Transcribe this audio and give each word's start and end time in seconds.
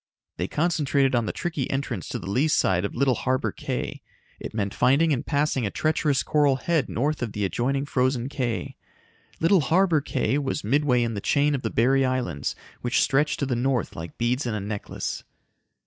They 0.37 0.47
concentrated 0.47 1.13
on 1.13 1.27
the 1.27 1.31
tricky 1.31 1.69
entrance 1.69 2.09
to 2.09 2.17
the 2.17 2.27
lee 2.27 2.47
side 2.47 2.85
of 2.85 2.95
Little 2.95 3.13
Harbor 3.13 3.51
Cay. 3.51 4.01
It 4.39 4.51
meant 4.51 4.73
finding 4.73 5.13
and 5.13 5.23
passing 5.23 5.63
a 5.63 5.69
treacherous 5.69 6.23
coral 6.23 6.55
head 6.55 6.89
north 6.89 7.21
of 7.21 7.33
the 7.33 7.45
adjoining 7.45 7.85
Frozen 7.85 8.27
Cay. 8.29 8.77
Little 9.39 9.61
Harbor 9.61 10.01
Cay 10.01 10.39
was 10.39 10.63
midway 10.63 11.03
in 11.03 11.13
the 11.13 11.21
chain 11.21 11.53
of 11.53 11.61
the 11.61 11.69
Berry 11.69 12.03
Islands 12.03 12.55
which 12.81 12.99
stretched 13.03 13.37
to 13.41 13.45
the 13.45 13.55
north 13.55 13.95
like 13.95 14.17
beads 14.17 14.47
in 14.47 14.55
a 14.55 14.59
necklace. 14.59 15.23